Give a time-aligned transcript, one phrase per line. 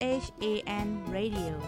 [0.00, 1.60] H A N Radio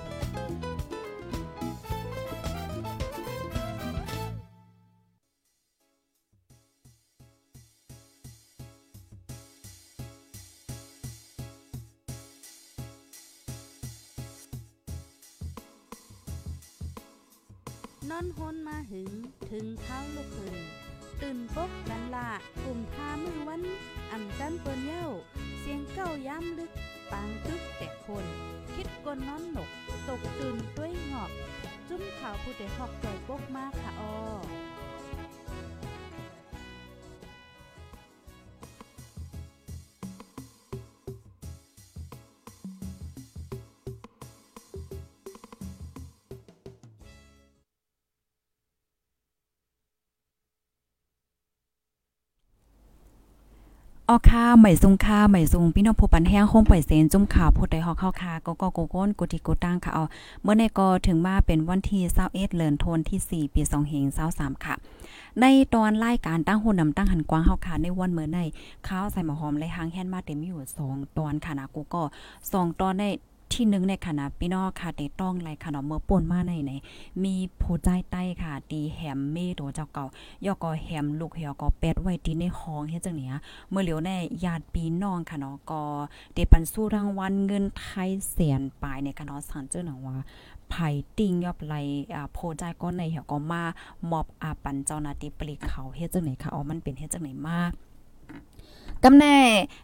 [32.50, 33.89] ผู้ใดหอกใจปกมากค่ะ
[54.10, 60.04] ออออค่าใหม่ซุงค่าใหม่ซุงพี่น้องผู้ปันแห้งโฮมปล่อยเซนจุ่มข่าวผู้ใดฮอกเข้าคาก็ก็โกก้นกุติกุตั้งค่ะเอา
[60.42, 63.62] เมื่อในก็ถึงมาเป็นวันที่21เดือนธันวาคมที่4ปี
[64.12, 64.74] 2523ค่ะ
[65.40, 65.44] ใน
[65.74, 68.38] ตอนรายการตั้งหุ่นนำตั้งหันกว้างเฮาค่ะในวันเมื่อใน
[68.88, 70.58] ข้าวใส่หมอหอมและหางแฮนมาเต็มอยู่
[70.90, 72.02] 2ตอนค่ะนะกูก็
[72.42, 73.04] 2ตอนใน
[73.54, 76.72] ที่หนึ่งในคณะพี่น้องค่ะได้ต้องไรค่ะเนาะเมื่อป่นมาในไหน
[77.24, 80.04] มีผู้ใจใต้ค่ะตีแหมเมโตเจ้าเก่า
[80.46, 83.34] ยอก็แหมลูกเหียก็เป็ดไว้ที่ในห้องเฮ็ดจังเนี้ย
[83.70, 84.10] เมื่อเหลียวใน
[84.44, 85.82] ญาติพี่น้องค่ะเนาะก็
[86.34, 90.16] ได้ปันสู้รางวัลเงินไทยแสนปลายในค่ะเนาะสันเจ้าหนังว่า
[90.70, 91.74] ไผ่ติงยอบไหล
[92.14, 93.62] อ่าโพใจก็ในเหี่ยก็มา
[94.10, 97.62] มอบอาปันเจ้าหน้าที่ปลีกเขาเฮ็ดจังไหนค่ะอ๋อมันเป็นเฮ็ดจังไหนมา
[99.04, 99.36] กกำแน่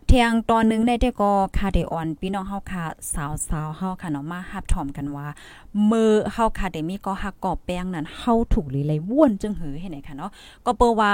[0.06, 5.27] เที่ยงตอนนึงได้แต่ก็คาเดออนพี่น้องเฮาค่ะสาวๆเฮาค่ะเนาะมาฮับถอมกันว่า
[5.91, 10.31] มือเฮาค่ะได้มีก็ฮักกอบแป้งนั้นเฮาถูกหรือไรว่วนจึงหือให้ไหนค่ะเนาะ
[10.67, 11.12] ก็เปิว่า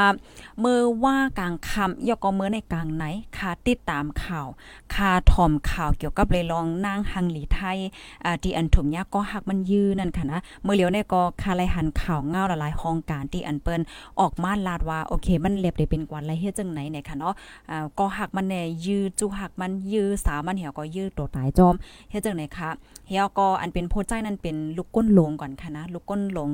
[0.64, 3.04] มือว่ากลางคำยอก็มือในกลางไหน
[3.38, 4.46] ค่ะติดตามข่าว
[4.94, 7.78] ค่ะถอมข่าวเกี่ยวกับเลยลองนางฮังหลีไทย
[8.24, 13.80] อ่าที่อันถุงยาก็ฮักมันยืนนั่นค่ะนะเมื่อเหลียวในก็คาไลหันข่าวเงาละลายห้องการที่อันเปิ้น
[14.20, 17.34] ออกมาลาดว่าโอเคมันเล็บได้เป็นกวนไรเฮ็ดจังไหนเนี่ยค่ะเนาะ
[17.70, 21.74] อ่าก็หักมันแน่ยื้อจุหักมันยื้อสามันเหี่ยวก็ยื้อตัวตายจอม
[22.10, 22.70] เฮ็ดจังไหนคะ
[23.08, 26.48] เหี่ยวก็อันเป็นโพใจนั้นเป็นลูกก้นหลงก่อนค่ะนะลูกก้นหลง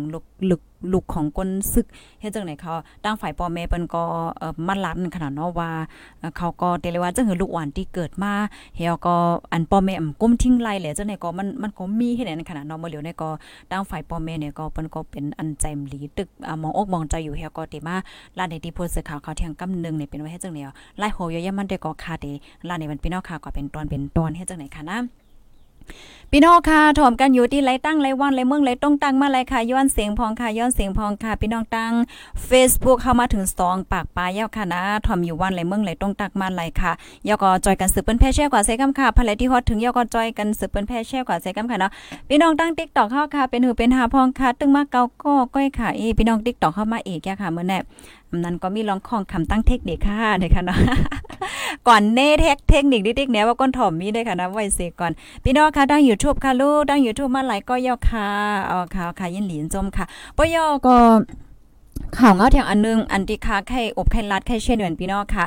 [0.51, 0.61] ลูก
[0.93, 1.87] ลูกของก้นซึก
[2.21, 2.75] เฮ็ดจังไหนเขา
[3.05, 4.05] ตั้งฝ่ายพ่อแม่เปิ้นก็
[4.39, 5.71] เอ่อมันลัดขนาดเนาะว่า
[6.37, 8.33] เขาก็เตเลยว่าจังหือลูกอ่อนที่เกิดมา
[8.77, 9.17] เฮียก็
[9.53, 13.31] อันพ่อแม่อำก้มทิ้งไล่แหละจังไหนก็มันมันก็มีเฮ็ดในขนาดเนาะเมื่อเหลียวในก็
[13.71, 16.29] ตั้งฝ่ายพ่อแม่เนี่ยก็เปิ้นก็เป็นอันใจมลีตึก
[16.63, 17.97] มองอกมองใจอยู่เฮียก็ติมา
[18.39, 20.59] ลาในที่โพสต์ข่าวเขาเที่ยงกำนึงเนี่ยเป็นว่าเฮ็ดจังไหน
[20.99, 22.27] ไล่โหยยมันได้ก็คาเด
[22.69, 24.99] ลาในมันพี่น้องค่ะก็เป็นตอนเป็นตอนเฮ็ดจังไหนค่ะนะ
[26.33, 31.93] พี่น้องค่ะถอมกันอยู่ที่ไรตั้งไรวันไรเมืองไรต้องตั้งมาไรค่ะย้อนเสียงพองค่ะย้อนเสียงพองค่ะ พี่น้องตั้ง
[32.49, 36.93] Facebook เข้ามาถึงสองปากปลายาวค่ะนะถอมอยู่วันไรเมืองไรต้องตักมาไรค่ะ
[37.29, 41.91] ยาก็จอยกันสืบเปิ้นแพ่แช่กว่าเซกัมค่ะภรรยที่ฮอดถึงยาก็จอยกันสืบเปิ้นแพ่แช่กว่าเซกัมค่ะเนาะ
[42.29, 47.79] พี่น้องตั้ง TikTok เข้าค่ะเป็นหูเป็นหาพองค่ะตึงมาเกาก็ก้อยค่ะอีพี่น้อง TikTok เข้ามาอีกค่ะเมื่อแน่
[48.37, 50.79] นั้นก็มีลองของคำตั้งเทคนิคค่ะเด้ค่ะเนาะ
[51.89, 55.13] ก่อนเน่เทคเทคนิคดิ๊กๆแนวว่าก้นถ่อมมีด้วยค่ะนะไว้เสก่อน
[55.45, 58.29] พี่น้องค่ะดัง YouTube ค่ะลูกดัง YouTube มาหลายก็ยอค่ะ
[58.67, 60.05] เอาค่ะค่ะยินหลีนจมค่ะ
[60.37, 60.97] ปยอก็
[62.19, 65.45] ข่าวเงาเทียงอันนึงอันที่ค่ะไข่อบไข่ลัดไข่เช่นเดือนพี่น้องค่ะ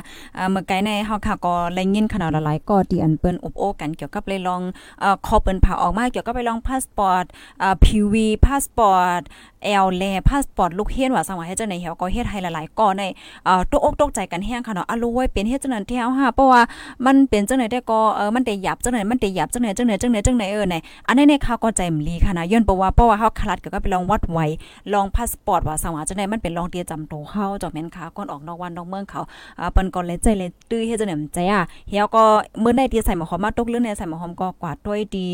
[0.50, 4.62] เมื่อไกลในเฮาค่ะก็แรงยินขนาดหลายก็ที่อันเปิ้นอบโอกันเกี่ยวกับเลยลอง
[5.00, 7.24] เอ่อขอเปิ้นผ่าออกมาเกี่ยวกับไปลองพาสปอร์ต
[7.60, 8.14] เอ่า PV
[8.44, 9.22] พาสปอร์ต
[9.64, 13.02] แอลแลพาสปอร์ตลูกเฮ็ดว่าสังว่าเฮ็ดจังได๋เฮาก็เฮ็ดให้หลายๆก่อใน
[13.44, 16.62] เอ่อตกอกตกใจกันแฮงค่ะเนาะอะรู้ไว้เป็นเฮ็ดจังนั้นที่เฮาหาเพราะว่า
[17.06, 20.76] มันเป็นจังได๋ได้ก็เออมันได้หยับจังได๋มันได้หยับจังได๋จังได๋จังได๋จังได๋เออไหน
[21.08, 24.46] อันนี้ในข่าวก็ใจมลีค่ะนะย้อนเพราะว่าเพราะว่าเฮาคลัดเกี่ยวกับไปลองวัดไว้
[24.92, 29.20] ลองพาสปอร์ตว่าสังว่าจังได๋มันเป็นลองเตียจำโตเฮาจอแม่นค่ะก่อนออกนอกวันนอกเมืองเขา
[29.58, 32.24] อ่าเปิ้นก็เลยใจเลยตื้อเฮ็ดจังได๋ใจอะเฮียก็
[32.60, 35.28] เมื่อได้เตียใส่หมอหอมมาตกเรื่องเนี่ยใส่หมอหอมก็กวาดด้วยดี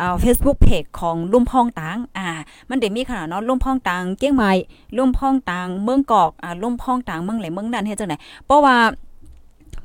[0.00, 2.28] อ่า Facebook page ของลุ่มพองตางอ่า
[2.68, 4.50] มันได้มีขนาดเนาะลุ่มพองตางเกี้ยงใหม่
[4.96, 8.76] ลุ่มพ่องตางเมืองกอกอ่าลุ่มพ่องตางเมืองไหลเมืองนั้นเฮ็ดจังได๋เพราะว่า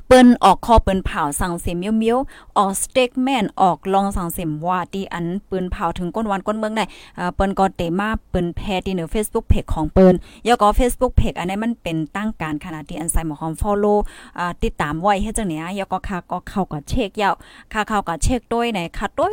[0.09, 6.85] เปิ้นออกคอเปิ้นเผาสั่งเสียมเมียวๆออกสเต็กแมนออกลองสั่งเสียมว่าที่อันปืนเผาถึงก้นวันก้นเมืองได้
[7.19, 10.15] อ่าเปิ้นก็เตมาเปิ้นแพที่ใน Facebook Page ของเปิ้น
[10.45, 13.97] แล้วก็ Facebook Page อันนี้มันเป็นตั้งการขนาดที่อันใส่หมอหอม follow
[14.39, 17.33] อ่าติดตามไว้เฮ็ดจังเนี้ยแล้วก็ค่ะก็เข้ากับเช็คยาว
[17.73, 19.29] ค่ะเข้ากับเช็คด้วยไหนค่ะด้ว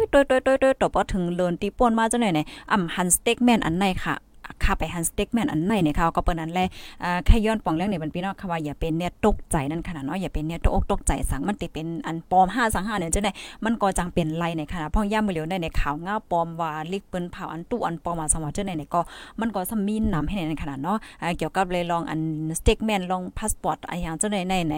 [0.69, 2.41] ยๆๆๆๆต่อบ่ถึงเลินที่ป่นมาจังไหนไหน
[2.73, 4.17] อ่ำหันสเต็กแมนอันไหนค่ะ
[4.63, 6.61] ค่าไปหันสเต็กแมนอันไหนเนี่ยค่ะก็เปิ้นอันแล
[7.05, 13.33] อ่าแค่ย้อนปองเรื่องนี่มันพี่น้องค่ะว่าอย่าเป็นเนี่ยตกใจนั่นขนาดเนาะอย่าเป็นเนี่ยตกอกตกใจสังมันติเป็นอันปลอม5สัง5เนี่ยจังได๋
[13.65, 19.01] มันก็จังเป็นไรในขนาดพ่อย่ามมือเหลียวในในข่าวง้าปลอมว่าลิกเปิ้นเผาอันตู้อันปลอมมาสมว่าจังได๋เนี่ยก็
[19.41, 20.99] มันก็สมีนำให้ในขนาดเนาะ
[21.39, 22.21] เกี่ยวกับเลยลองอัน
[22.59, 24.75] สเต็กแมนลองพาสปอร์ตอะไรอย่างจังได๋ในใน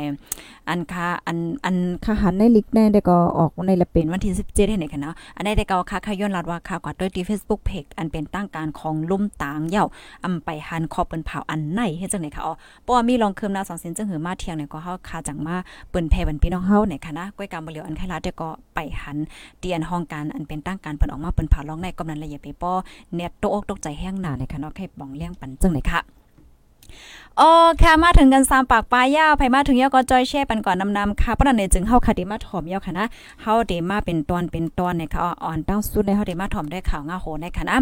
[0.68, 9.86] อันค่าอันอันค่าหันในลิกแน่ได้ก็ออกในละเป็นวันที่17ให้ในค่ะเนาะอันนี้ได้ก็ค่าค่าย้อนลัดว่าค่ากว่าด้วยที่ Facebook Page อันเป็นตั้งการของลุ่มตางเย่า
[10.24, 15.56] อำไปหันคอเปิ้นเผาอันไหนเฮ็ดจังได๋ค่ะอ๋อเพราะว่ามีลองเคิมนาสองเส้นจังหือมาเที่ยงเนี่ยก็เฮาคาจังมา
[15.90, 19.16] เปิ้นแพ่บันพี่น้องเฮาเนี่ยค่ะนะก้อยกำบ่เหลียวอันไคลาดก็ไปหัน
[19.60, 22.72] เตียนห้องการอันเป็นตั้งการเปิ้นออกมาเปิ้นเผาลองในกำนั้นละเอียดไปป้อ
[23.14, 26.15] เน็ตตกอกตกใจแห้งหน้าเนี่ยค่ะเนาะแค่บ้องเลี้ยงปันจังได๋ค่ะ
[27.38, 27.42] โอ
[27.78, 33.06] เคมาถึงกันสามปากปลายยาวไผมาถึงยาวก็จอยแช่ปันก่อนนำๆค่ะประนั้นเนี่ยจึงเฮาคดีมาถอมยาวค่ะนะ
[33.42, 37.78] เฮาเดมาเป็นตอนเป็นตอนเนี่ยค่ะอ่อนตั้งสุดในเฮาเดมาถอมได้ข่าวงาโหในค่ะนะ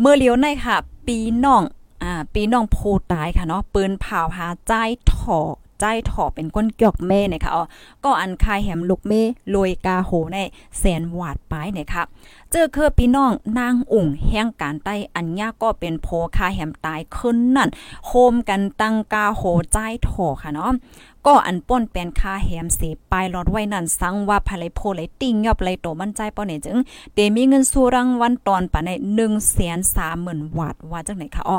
[0.00, 0.76] เมื่อเลี้ยวในค่ะ
[1.06, 1.62] ปีน้อง
[2.02, 2.78] อ่าปีน้องโพ
[3.12, 4.72] ตายค่ะเนาะปืนเผาหาใจ
[5.12, 5.40] ถ่อ
[5.80, 7.64] ใจถอเป็นก้นเกอกแม่เนี่ยค่ะอ๋อ
[8.04, 9.22] ก็อันคายแหมลูกเม่
[9.54, 10.38] ลอยกาโหใน
[10.78, 12.02] แสนหวาดปายเนี่ยค่ะ
[12.52, 17.68] เจอคือพี่น้องนางอุ่งแห่งการใต้อัญญาก็เป็นโพคาแหมตายขึ้นนั่น
[18.06, 19.42] โฮมกันตั้งกาโห
[19.72, 19.78] ใจ
[20.08, 20.72] ถอค่ะเนาะ
[21.26, 22.80] ก็อันป้นเป็นคาแหมเส
[23.10, 26.78] ปลายรอดไว้นั่นสังว่าภายโพเลติ่งยอบเลโตมั่นใจป้อเนี่ยจึง
[27.14, 28.90] เดมีเงินสู้รางวัลตอนปานใน
[29.74, 31.58] 130,000วาทว่าจังไหนคะอ๋อ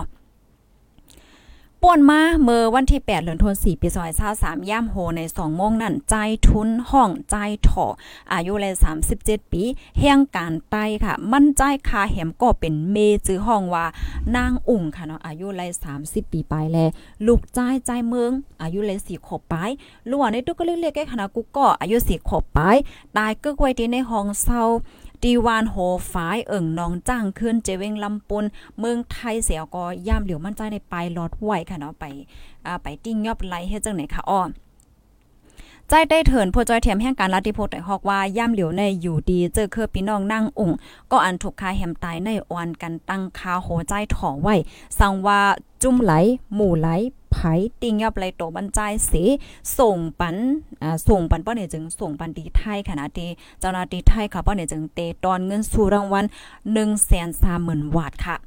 [1.83, 3.87] ป่วนมาเมื่อวันที่ 8 เดือนธันวาคมปี
[4.29, 6.15] 2023ย่ามโหใน2โมงนั่นใจ
[6.47, 7.35] ทุนห้องใจ
[7.67, 7.85] ถ่อ
[8.33, 8.73] อายุเลย
[9.13, 9.63] 37 ปี
[9.99, 12.97] แห่งการไต้ค่ะ มั่นใจคาแหมก็เป็นเม
[13.27, 13.85] จือห้องว่า
[14.35, 15.69] นางอุ่งค่ะเนาะอายุเลย
[16.01, 16.77] 30 ปีปแล
[17.27, 18.31] ลูกใจใจเมือง
[18.61, 19.53] อายุเลย4ขวบป
[20.09, 22.59] ลูกในตุกก็เล็กๆแค่คณะกูก็อายุ4ขวบป
[23.17, 24.63] ตายกึกไว้ที่ในห้องเศร้า
[25.23, 25.75] ดีวานโห
[26.11, 28.45] ฝายเอิ่งน้องจ้างขึ้นเจเวงลำปุน
[28.79, 32.05] เมืองไทยเสียก็ย่ามเหลียวมั่นใจในปลายลอดไหวค่ะเนาะไป
[32.65, 34.41] อ่าไปติ้งยอบไลเฮ็ดจังไหนค่ะอ้อ
[35.89, 40.77] ใจได้เถินผู้จอยเทียมแห่งการลัติโพแต่ฮอกว่าย่ำเหลียวในอยู่ดีเจอเครือพี่น้องนั่งองค์
[41.11, 44.55] ก็อันถูกคาแหมตายในอวนกันตั้งคาโหใจถ่อไว้
[44.99, 45.39] สังว่า
[45.81, 46.13] จุ่มไหล
[46.55, 46.89] หมู่ไหล
[47.31, 47.37] ไผ
[47.81, 49.13] ติงยอบไหลโตบรรจายเส
[49.79, 50.35] ส่งปัน
[50.83, 53.29] อ่าส่งปันป้อเนี่ยจึงส่งปันดีไทยขณะที่
[53.59, 56.25] เจ้าหน้าที่ไทยค่ะป้อเนี่ยจึงเตตอนเงินสู่รางวัล
[57.09, 58.37] 130,000วาทค่ะ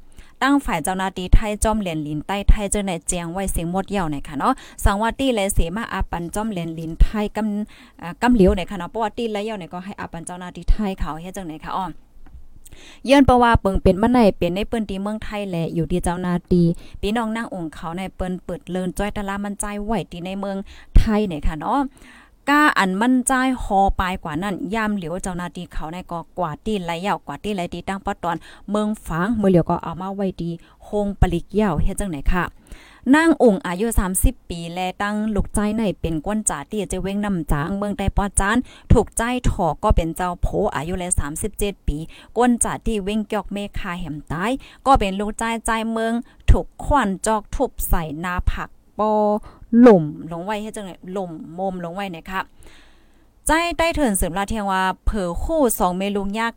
[0.41, 11.85] ตั้งฝ่ายเจ้าหน้าที่ไทยจอมเหรียญลินใต้ไทยเจ้าในแจงไว้เสียงหมดเหี่ยวในค่ะเนาะสังวาตี้และเสมาอาปันจอมเหรียญลินไทยกำกำเหลียวในค่ะเนาะเพราะว่าตี้และเหี่ยวในก็ให้อาปันเจ้าหน้าที่ไทยเขาเฮ็ดจังไหนค่ะอ้อ
[13.05, 16.63] เยื่นประว่าเปิงเป็นมันในเป็นในเปิ้นที่เมืองไทยแหละอยู่ที่เจ้านาตี
[17.01, 20.57] พี่น้องนางองค์เขาในเปิ้นเปิดเลินจ้อยตะลามันใจไหวที่ในเมือง
[20.97, 21.79] ไทยเนี่ยค่ะเนาะ
[22.49, 23.31] ก้าอันมั่นใจ
[23.63, 28.37] ฮอปลายกว่านั้นยามเหลียวเจ้าหน้าที่เขาในก็กว่าตีไหลยาวกว่าตีไหลตีตั้งปอตอน
[28.69, 30.51] เมืองฝางเมื่อเหลียวก็เอามาไว้ดี
[30.85, 32.43] โฮงปลิกยาวเฮ็ดจังไหนค่ะ
[33.15, 33.87] นางองค์อายุ
[34.19, 38.57] 30 ปี และตั้งลูกใจในเป็นก้นจ่าที่จะเว้งนำจางเมืองใต้ปอจาน
[38.93, 41.11] ถูกใจถอก็เป็นเจ้าโผอายุเลย
[41.49, 41.97] 37 ปี
[42.37, 44.51] ก้นจ่าที่เว้งเกอกเมคาแหมตาย
[44.85, 46.13] ก็เป็นลูกใจใจเมือง
[46.49, 48.69] ถูกควันจอกทุบใส่นาผัก
[48.99, 49.11] ปอ
[49.81, 52.41] หล่มลงไว้ให้จังได๋หล่มมมลงไว้เนี่ยค่ะ
[53.47, 56.53] ใจได้เถินเสริมลาเทียงว่าเผอคู่2เมลุงยาก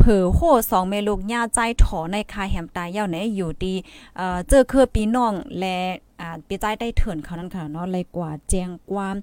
[0.00, 3.74] เผอโหสองเมลูกย่าใจถอในคาแหมตายเย่าไหนอยู่ดี
[4.16, 5.76] เอ่อเจอคือปีน้องและ
[6.20, 9.16] อ่าปีใจได้เถินเขานั้นค่ะเนาะเลยกว่าแจ้งความ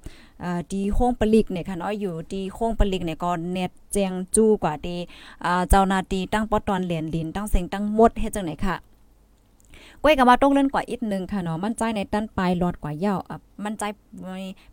[0.43, 4.97] อ่าดีโค้งปลิกเนี่ยค่ะเนาะอยู่ดีโค้งปลิกเนี่ยก็เน็ตแจ้งจู้กว่าดี
[5.45, 8.75] อ่าเจ้านาตีตั้งปอตอนเหรียญลินตั้งเซ็งตั้งหมดเฮ็ดจังไหนค่ะ
[10.03, 13.83] ก้อยก็มาต้องเล่นกว่าอีกนึงค่ะเนาะ มั่นใจในตั้นปลายหลอดกว่าเย้าอะมั่นใจ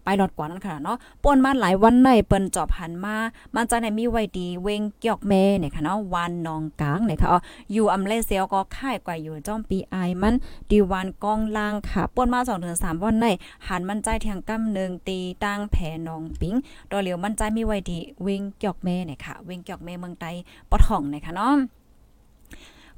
[0.04, 3.16] ปลายหลอดกว่านั้นค่ะเนาะป่นมาหลายวันในเปิ้นจอบหันมา
[3.54, 7.40] มั่นใจในมีไว้ดีเวงเกียกแม่เนี่ยค่ะเนาะวันนองกลางเนี่ยค่ะอ๋อ
[7.72, 10.34] อยู่อำเลเซียวก็ค่ายกว่าอยู่จ้อมปีไอมัน
[10.70, 13.26] ดีวันกองล่างค่ะป่นมา2ถึง3วันใน
[13.66, 16.54] หันมั่นใจเทียงกำนึงตีตั้งแผ่นองปิง
[16.90, 20.30] ดอเหลียวมั่นใจมีไว้ดีเวงเกียกแม่เนี่ยค่ะเวงเกียกแม่เมืองใต้
[20.70, 21.56] ปอท่องเนี่ยค่ะเนาะ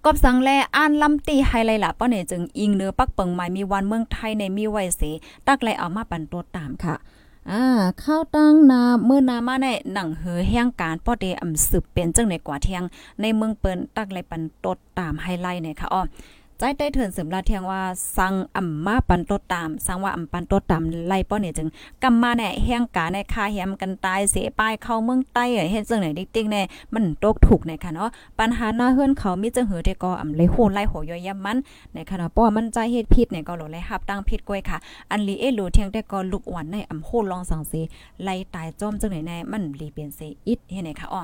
[0.08, 5.02] กอบสังแลอ่านลำตีไฮไลท์ล่ะป้อเนี่ยจึงอิงเนื้อปักเปิงหมายมีวันเมืองไทยในมีไว้เส
[5.46, 6.94] ตักไลเอามาปันตัวตามค่ะ
[7.50, 7.62] อ่า
[8.02, 12.84] ข้าวตั้งนาเมื่อนามาในหนังเหือแห่งการป้อเดอำสืบเป็นจังในกว่าเที่ยง
[13.20, 16.02] ในเมืองเปิ้นตักไลปันตดตามไฮไลท์เนี่ยค่ะอ้อ
[16.60, 17.82] ใจใต้เถินเสริมลาเทียงว่า
[18.16, 21.68] สังอ่ำมาปันตดตามสังว่าอ่ำปันตดตามไล่ป้อเนี่ยจึง
[22.02, 26.62] กำมาแน่แห่งกาในคาแฮมกันตายเสียปายเข้าเมืองใต้เฮ็ดจังไหนติ๊กๆแน่
[26.94, 28.08] มันตกถูกในค่ะเนาะ
[28.38, 31.58] ปัญหาหน้าเฮือนเขามีจังหือแต่ก็อ่ำเลยโหไล่โหย่อยย่ำมัน
[31.92, 34.78] ในค่ะเนาะป้อมันใจเฮ็ดผิดเนี่ยก็หลเลยฮับตั้งผิดก้อยค่ะ
[35.10, 37.72] อันลีเอโลเทียงแต่ก็ลุกหวันในอ่ำโหลองสังเส
[38.22, 41.22] ไล่ตายจอมจังไหนแน่มันลีเปลี่ยนเสอิดเฮ็ดไหนค่ะอ้อ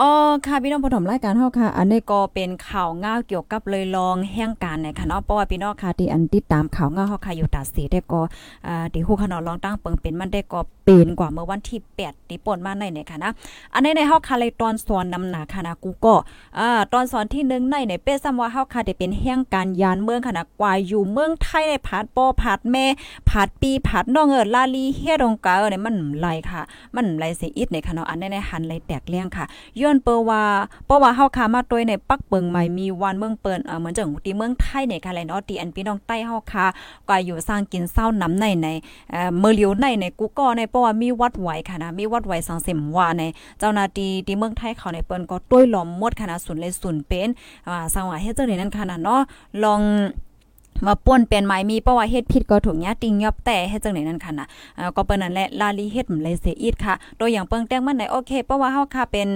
[0.00, 0.10] อ๋อ
[0.46, 8.20] ค่ะพี่น้องผู้ชมรายการเฮาค่ะ อันนี้ก็เป็นข่าวง่าเกี่ยวกับเลยลองแห่งการเนี่ยค่ะเนาะเพราะว่าพี่น้องค่ะที่อันติดตามข่าวง่าเฮาค่ะอยู่ตาสีได้ก็
[8.66, 13.32] อ่าที่ฮู้ขนาดลองตั้งเปิงเป็นมันได้ก็เป็นกว่าเมื่อวันที่8ที่ป่นมาในเนี่ยค่ะนะ
[13.74, 16.14] อันนี้ในเฮาค่ะเลยตอนสอนนำหนาค่ะนะกูก็
[16.58, 22.84] อ่าตอนสอนที่1ในเนี่ยเป้ซ้ำว่าเฮาค่ะได้เป็นแห่งการยานเมืองค่ะนะกว่าอยู่เมืองไทยในผาดปอผาดแม่
[23.28, 26.62] ผาดปีผาดน้องเอินลาลีเฮ็ดองกาเออเนี่ยมันไหลค่ะ
[26.96, 29.44] มันไหลเสียอิดในค่ะเนาะอันนี้ในหันไหลแตกเลี้ยงค่ะ
[29.82, 30.42] ย้อนเปอว่า
[30.86, 36.64] เพราะว่าเฮาคามาตัวยในปักเปิงใหม่มีวันเมืองเปิ้นเอ่อเหมือนจังที่เมืองไทยเนี่ยค่ะแลเนาะที่อันพี่น้องใต้เฮาคา
[37.08, 38.68] ก็อยู่สร้างกินเศร้าน้ำในใน
[39.12, 43.22] เอ่อเมื่อเลียวในในกูก็ในเพราะว่ามีวัดไหวค่ะนะมีวัดไหวสังเสมว่าใน
[43.58, 47.28] เจ้าหน้าที่ที่เมืองไทยเขาในเปิ้นก็ต้วยล้อมหมดค่ะนะศูนย์เลยศูนย์เป็น
[47.68, 49.20] อ่าสังว่าเฮ็ดจังได๋นั้นค่ะนะเนาะ
[49.64, 49.82] ลอง
[50.86, 54.46] มาป่นเป็นไม้มีเพราะว่าเฮ็ดผิดก็ถูกยะติงยอบแต่เฮ็ดจังไหนนั่นค่ะนะ
[54.78, 59.28] อ่าก็เปิ้นนั่นแหละลาลีเฮ็ดมันเลยเสียอีดค่ะ ตัวอย่างเปิ้งแต้งมันไหนโอเคเพราะว่าเฮาค่ะเป็น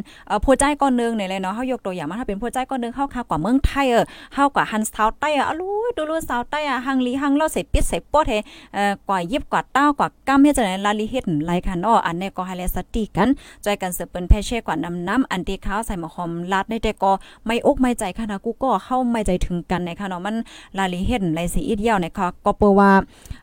[0.44, 8.32] ผู้ใจก้อนนึงนี่เลยเนาะเฮายกตัวอย่างมาถ้าเป็นผู้ใจก้อนนึงเฮาค่ะกว่าเมืองไทยเออเฮากว่าฮันสาวใต้อะลูดูลูสาวใต้อะฮังลีฮังเล่าใส่ปิดใส่ปอดเฮ
[8.74, 13.28] เอ่อกว่ายิบกว่าเต้ากว่ากำเฮ็ดจังไหนลาลีเฮ็ดไหลค่ะเนาะอันนี้ก็ให้แลสติกัน
[13.64, 17.12] จอยกันเสือเปิ้นแพเช่กว่าน้ำน้ำอันที่ขาวใส่หมะหอมลาดได้แต่ก็
[17.46, 20.36] ไม่อกไม่ใจค่ะนะกูก็เข้าไม่ใจถึงกันในค่ะเนาะมัน
[20.78, 22.92] ลาลีเฮ็ดไลสีอีดยาวในค่ะก็เปว่า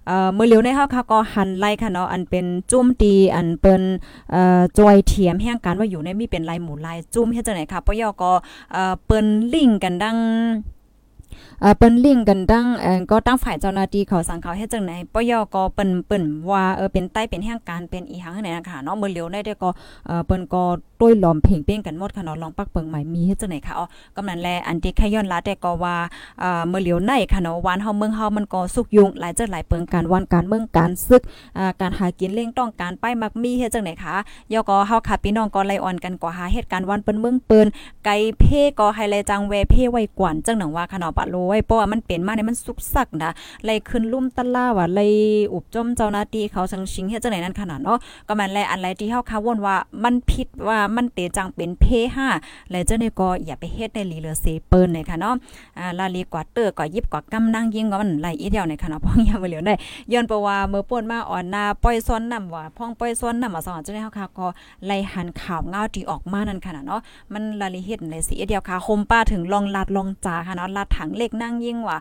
[0.08, 3.84] เอ่อมื้อเหลียวในเฮาค่ะก็หันไลค่ะเนาะอันเป็นจุ้มตีอันเปิ้น
[4.32, 8.32] เอ่อจอยเทียมแห่งการว่าอยู่ในมีเป็นลายหมู่ลายจุ้มเฮ็ดจังได๋ค่ะปยก็
[8.72, 10.18] เอ่อเปิ้นลิงก์กันดัง
[11.78, 12.66] เปิ้นลิงก์กันดัง
[13.12, 19.70] ก็ตั้งฝ่ายเจ้าหน้าที่เขาสั่งเขาเฮ็ดจังไหนปยก็เปิ้นเปิ้นว่าเออเป็นใต้เป็นแห่งการเป็นอีหังไหนนะคะเนาะมือเหลียวได้เด้ก็
[20.26, 20.64] เปิ้นก็
[21.00, 23.86] ต้วยล้อมเพ่งเป้งกันหมดค่ะเนาะลองปักเปิงใหม่มีเฮ็ดจังไหนค่ะอ๋อ
[24.16, 25.96] กำนันแลอันที่แค่ย้อนลาแต่ก็ว่า
[26.40, 31.22] เออมือเหลียวในค่ะเนาะวานเฮาเมืองเฮามันก็สุกยุงหลายเจ้าหลายเปิงการวันการเมืองการศึก
[31.58, 34.16] อ่าการหากินเล่งต้องการไปมักมีเฮ็ดจังไหนคะ
[34.54, 37.68] ยก็เฮาค่ะพี่น้องก็ไล่อ่อนกันกว่าหาเหตุการณ์วันเปิ้นเมืองเปิ้น
[38.06, 43.32] ไก่เพ่ก็ให้แลจังแวเพไว้กวนจังหนังว่าค่ะเนาะปะโลไว้เพราะว่ามันเป็นมาเนี่ยมันสุกสักนะ
[43.66, 45.06] ไล่ขึ้นลุ่มตะล่าว่าไล่
[45.54, 52.28] อุบจมเจ้าหน้าที่เขาสังชิงเฮ็ดจังไหนนั่นขนาดเนาะก็มันแลอันไรที่เฮาค่ะวนว่ามันผิดว่ามันเตจังเป็นเพห้า
[52.72, 55.34] แล้วเจ้านี่ก็อย่าไปเฮ็ดในลีเลอเซเปิ้นเลยค่ะเนาะ
[55.78, 59.74] อ่าลาลีกว่าเตอร์ก็ยิบกว่ากำนางยิงก็มันไหลอีเดียวในค่ะเนาะพ้องยาบ่เหลียวได้
[60.12, 64.48] ย้อนเพราะว่าเมื่อป่นมาอ่อนนาปล่อยซ้อนนำว่าพ้องปล่อยซ้อนนำมาสอนเจ้านี่เฮาค่ะก็
[64.86, 67.02] ไล่หันข่าวเงาที่ออกมานั่นค่ะเนาะ
[67.34, 71.98] มันลาลีเฮ็ดในสีเดียวค่ะโฮมป้าถึงลองลัดลองจาค่ะเนาะลัดถังเล็กนั่งยิงว่า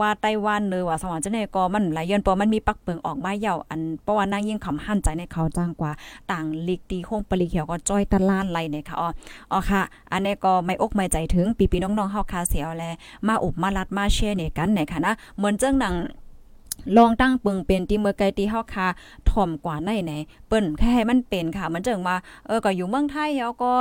[0.00, 5.92] ว่าไต้หวันเนอว่าสวรรค์เจ้านี่ก็มันหลายย้อนเพราะมันมีปักเปิงออกมาเหี่ยวอันเพราะว่านั่งยิงคำหั่นใจในเขาจ้างกว่า
[6.30, 9.08] ต่างลีกตีโค้งปลีเขียวก็จ้อยตะล้านไหลเนี่ยค่ะอ๋อ
[9.52, 12.84] อ๋อค่ะ อันนี้ก็ไม่อกไม่ใจถึงปีปีน้องๆเฮาคาเสียวแล
[13.26, 15.94] มาอบมาลัดมาแชร์เนี่ยกันเนี่ยค่ะนะเหมือนเจ้งหนัง
[16.96, 18.86] ลองตั้งปึงเป็นที่เมื่อไกลที่เฮาคา
[19.30, 20.12] ถ่อมกว่าในไหน
[20.48, 23.72] เปิ้นแค่ให้มันเป็นค่ะ มันเจิงว่าเออก็อยู่เมืองไทยเฮาก็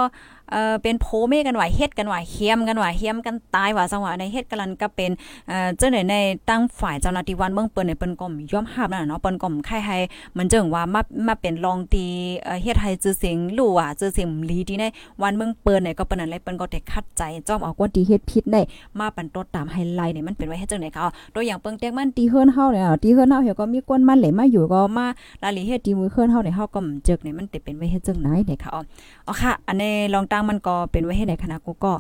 [0.52, 5.12] เอ่อเป็นโพเมกันว่าเฮ็ดกันว่าเฮียมกันว่าเฮียมกันตายว่าจังหวะในเฮ็ดกันลันก็เป็น
[5.48, 6.16] เอ่อเจ้าไหนใน
[6.50, 9.98] ตั้งฝ่ายเจ้าหน้าที่วันเมืองเปิ้นเนี่ยเปิ้นก็ยอมรับนั่นเนาะเปิ้นก็ใครให้
[10.38, 12.06] มันเจิงว่ามามาเป็นรองตี
[12.44, 14.86] เอ่อเฮ็ดให้ชื่อเสียงลู่อะชื่อเสียงลีที่ใน
[15.22, 18.62] วันเมืองเปิ้นเนี่ยก็เปิ้นนั่นแหละเปิ้นก็ได้คัดใจจ้อมเอากวนที่เฮ็ดผิดได้
[19.00, 25.06] มาปันตดตามไฮไลท์เนี่ยมันเป็นไว้เฮ็ดจังได๋ค่ะตัวอย่างเปิ้งแตกมันตีเฮือนเฮาเนี่ยตีเฮือนเฮาเฮาก็มีกวนมันเหลมาอยู่ก็มา
[25.44, 31.94] ลาลีเฮ็ดตีมือเฮือนเฮาเนี่ยเฮาก็เจิกเนี่ยมันติเป็นไว้เฮ็ดจังไหนเนี่ยค่ะอ๋อค่ะ อันนี้ลองตั้งมันก็เป็นไว้ให้ในคณะกูก็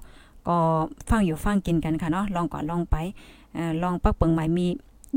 [0.48, 0.58] ก็
[1.10, 2.96] ฟังอยู่ฟังกินกันค่ะเนาะลองก่อนลองไป
[3.56, 4.68] เอ่อลองปักเปิงหมายมี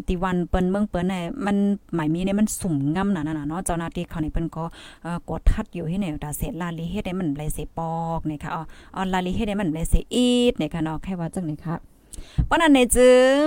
[0.09, 1.57] ติวันเปิ้นเมืองเปิ้นเนี่ยมัน
[1.95, 4.65] หมายมีเนี่ยมันสุ่มง่ำน่ะน่ะเนาะเจ้าหน้าที่เขานี่เปิ้นก็
[5.03, 11.75] เอ่อกดทัดอยู่ให้เนี่ยตาเสร็จลาลีเฮ็ดให้มันไหลเสปอกเนี่ยค่ะอ๋อลาลีเฮ็ดให้มันไหลเสอีดเนี่ยค่ะเนาะแค่ว่าจังนี่ค่ะ
[12.49, 13.11] ปานนั้นเนี่ยจึ
[13.41, 13.43] ง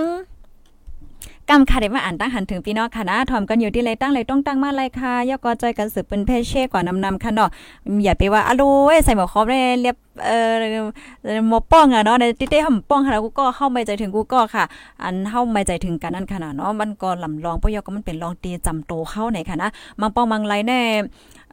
[1.48, 7.50] กำค่ะได้มาอ่านตั้งหันถึงพี่น้องค่ะนะถอมกันอยู่ที่ไรตั้งไรต้องตั้งมาไรค่ะยอกอใจกันสืบเป็นเพศเช่กว่านำนำค่ะเนาะ
[8.04, 14.64] อย่าไปว่าอร่อยใส่หมวกครอบได้เรียบเอ่อหมอป้องอะเนาะในติเต้หำป้องค่ะกูก็เข้าไม่ใจถึงกูก็ค่ะ
[15.02, 20.80] อันเข้าไม่ใจถึงกันนั่นขนาดเนาะมันก็ลำลองปยอก็มันเป็นลองตีจำโตเข้าไหนค่ะนะมังป้องมังไรแน่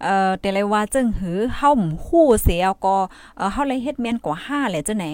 [0.03, 1.71] เอ่อแต่เลยว่าจึงหือเฮา
[2.05, 2.95] ฮู้เสียก็
[3.37, 5.05] เอ่อเฮาเลยเฮ็ดแม่นกว่า5แหละจังไหน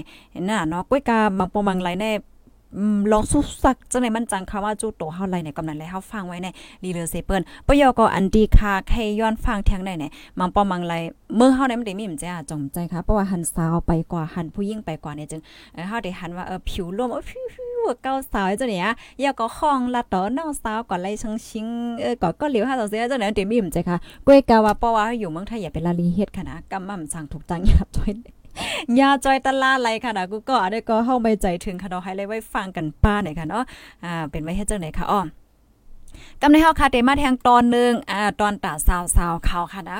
[0.50, 2.12] น่ะเนาะก้อยกามังป้องมังไรแน่
[3.12, 6.48] ลองสุสักจังไหนมันจังคำว่าจูโตเฮาไรเนี่ยกำนันแล้วเฮาฟังไว้ใน
[6.84, 10.96] รีเลอเซเปิ้นปยก็อันดีค่ะแค่ย้อนฟังแทงได้เนี่ยมังป้อมังไร
[11.38, 15.41] เมื่อเฮาได้มันได้มีมจ้าจอมใจค่ะเพราะว่าหันสาวไปกว่าหันผู้ยิ่งไปกว่าเนี่ยจึง
[15.89, 18.91] เฮาได้หันว่าเออผิวร่วมเออผิวเก้าสาวจังเนี่ย
[19.24, 21.67] ยาก็ห้องละต่อน้องสาวก่อนไล่ชังชิง
[22.01, 28.12] เออก็ก็เหลียวหาวเสียจังไหนเดี๋ยวมีมใจค่ะก้วยกาว่าเพราะว่าอยู่เมืองไทยอย่าเป็นลาลีเฮ็ดค่ะนะกำมั่มสั่งถูกจังอย่าจอย
[29.00, 33.63] ยาจอยตลาไรค่ะนะกูก็ได้ก็เข้าไปใจถึงค่ะเนาะให้เลยไว้ฟังกันป้าหน่อยค่ะเนาะ
[34.03, 35.21] อ่าเป็นไว้ให้เจ้าไหนค่ะอ้อ
[36.42, 40.00] กำในเฮาค่ะเตมาแทงตอนนึงอ่าตอนตาสาวๆข่าวค่ะนะ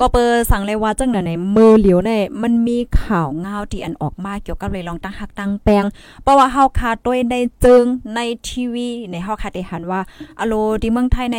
[0.00, 5.84] ก็เปิดสั่งเลยว่าจังไหนมือเหลียวเนี่ยมันมีข่าวเงาที่อันออกมาเกี่ยวกับเลยลองตั้งหักตั้งแปลง
[6.22, 7.34] เพราะว่าเฮาคาด้วยใน
[7.64, 7.84] จึง
[8.14, 10.00] ในทีวีในเฮาคาได้หันว่า
[10.40, 11.38] อโลที่เมืองไทยใน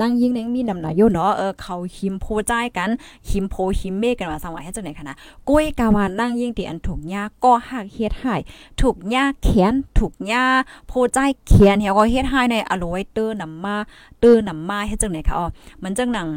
[0.00, 2.90] นั่งยิ่งในมีนำหนาอยู่เนาะเออเขาหิมโพจ่ายกัน
[3.28, 5.16] หิมโพหิมเมกันว่าสังว่าให้จังไหนค่ะนะ
[5.48, 8.34] ก้ยกาวานั่งยิ่งที่อันถูกยาก็หักเฮ็ดให้
[8.80, 10.44] ถูกยาแขนถูกยา
[10.88, 13.74] โพจ่ายแขนเฮาก็เฮ็ดให้ในอโลไวเตอร์นำมา
[14.22, 15.46] ตอร์นำมาให้จังไหนค่ะอ๋อ
[15.82, 16.28] มันจังหนัง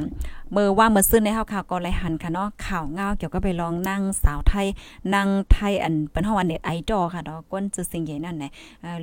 [0.51, 4.67] เมื่อว่าเมื่อซื้อในเฮาค่ะก็เลยหันค่ะเนาะข่าวเงาเกี่ยวกับไปลองนั่งสาวไทย
[5.13, 8.51] นั่งไทยอันเป็นฮอวันเน็ตไอดอลค่ะเนาะก้นจะสิ่งใหญ่นั่นแหละ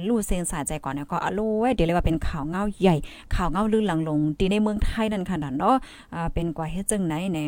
[0.06, 2.96] ลู่เซนสาใจก่อนเนี่ยก็อลูไว้เดี๋ยวเลยว่าเป็นข่าวเงาใหญ่
[3.34, 5.76] ข่าวเงาลื่นหลังลงตีในเมืองไทยนั่นค่ะเนาะ
[6.34, 7.46] เป็นกว่าเฮ็ดจังไหนแน่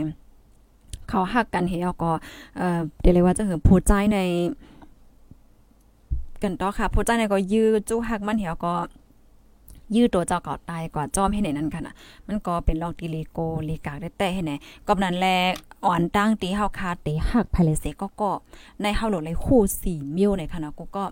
[1.08, 2.10] เขาหักกันเฮาก็
[2.56, 4.18] เอ่อเดี๋ยวเลยว่าจะเหือโพใจใน
[6.42, 8.74] กันต่อค่ะโพใจในก็ยื้อจู้หักมันเหี่ยวก็
[9.94, 11.94] ยืดตัวเจ้าเก่าตายกว่าจอมให้ไหนนั่นค่ะนะ
[12.26, 13.38] มันก็เป็นลองตีลีโก
[13.68, 14.52] ลีกากได้แต่ให้ไหน
[14.86, 15.26] ก็นั้นแล
[15.86, 18.30] อ่อนตั้งตีเฮาคาตีหักภายเลเสก็ก็
[18.82, 21.04] ในเฮาหลเลยคู่สี่มิวในคณะกูก็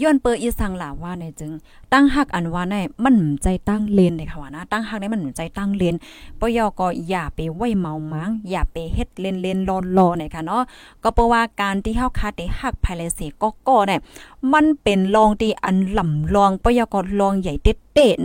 [0.00, 1.52] ย้อนเปออีสังหลาว่าในจึง
[1.92, 5.94] ตั้งหักอันว่าในมันใจตั้งเลนในค่ะว่านะตั้งหักในมันใจตั้งเลน
[6.40, 10.62] ปยอก็อย่าไปไว้เมามังอย่าไปเฮ็ดเลนเลนรอรอในค่ะเนาะ
[11.02, 14.00] ก็เพราะว่าการที่เฮาคาตีหักภายเลเสก็ก็เนี่ย
[14.52, 17.76] มันเป็นลองที่อันลำลองปยอก็ลองใหญ่เด็ด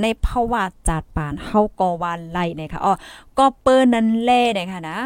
[0.01, 2.93] ในภาวะจัดปานเฮาก็ว่าไล่นะคะอ๋อ
[3.37, 4.97] ก็เปิ้นนั้นแล่นะคะนะ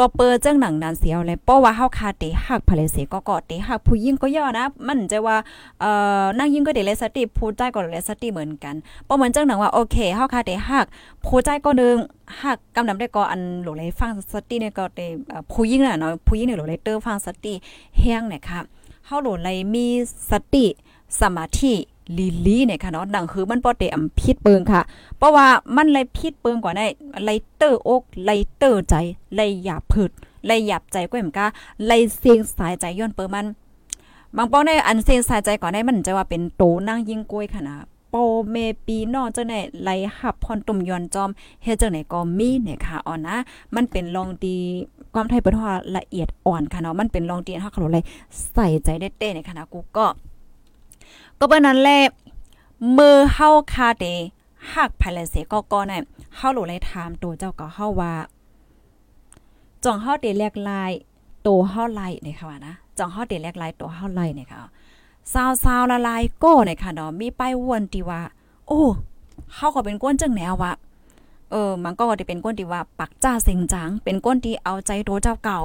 [0.00, 5.36] ก็เปิดจังหนังนานเสียวเลยเพราะว่าเฮาคาเตหักภรรยาก็กอดเตหักผู้หญิงก็ย่อนะ มันจะว่า
[5.80, 5.90] เอ่
[6.22, 10.86] อนางยิ่งก็เดเลสติผู้ใจก็เลสติเหมือนกันเพราะเหมือนจังหนังว่าโอเคเฮาคาเตหัก
[11.24, 11.96] ผู้ใจก็นึง
[12.42, 15.00] หักกำนำได้ก็อันหลเลยฟังสติเนี่ยก็เต
[15.52, 17.54] ผู้หญิงน่ะเนาะผู้หญิงเนี่ยหลเลยเตอร์ฟังสติ
[18.00, 18.60] แห้งเนี่ยค่ะ
[19.06, 19.86] เฮาหลเลยมี
[20.30, 20.66] สติ
[21.20, 21.74] สมาธิ
[22.18, 24.82] ลีลีเนี่ยค่ะเนาะดังคือมันปอเตอำพิษเปิงค่ะ
[25.18, 26.86] เพราะว่ามันเลยพิษเปิงกว่าได้
[27.24, 28.94] ไลเตอร์อกไลเตอร์ใจ
[29.34, 30.10] ไลหยาบพืด
[30.46, 31.46] ไลหยาบใจก็เหมือนกะ
[31.86, 33.46] ไลเสียงสายใจย้อนเปิมัน
[34.36, 37.76] บางป้องได้อันเสียงสายใจก่อนได้มันจะว่าเป็นโตนั่งยิงกล้วยค่ะนะ
[38.10, 38.14] โป
[38.50, 41.30] เมปีนอเจ้าไหนไลหับพรตุ่มยอนจอม
[41.62, 43.36] เฮ็ดจังไหนก็มีเนี่ยค่ะอ่อนนะ
[43.74, 44.56] มันเป็นลองดี
[45.14, 48.04] ความไทยเป็นว่าละเอียดอ่อนค่ะเนาะมันเป็นลองดีเฮาเขาเลย
[48.52, 50.06] ใส่ใจได้เต้ในคณะกูก็
[51.38, 51.90] ก็เปิ้นนั้นแล
[52.98, 54.04] มือเฮาคาเด
[54.74, 56.04] หักภายเสก็ก็น่ะ
[56.36, 58.12] เฮาหลูเลยถามตัวเจ้าก็เฮาว่า
[59.84, 60.92] จ่องเฮาเดแลกลาย
[61.46, 64.58] ตัวเฮาไล่นี่ค่ะว่านะจ่องเฮาเดแลกลายตัวเฮาไล่นี่ค่ะ
[65.32, 68.20] ซาวซาวละลายก็นี่ค่ะเนาะมีป้ายวนที่ว่า
[68.66, 68.82] โอ้
[69.54, 70.72] เฮาก็เป็นก้นจังแนวว่า
[71.50, 75.60] เออ มันก็จะเป็นก้นที่ว่าปักจ้าเสิงจัง เป็นก้นที่เอาใจตัวเจ้าเก่า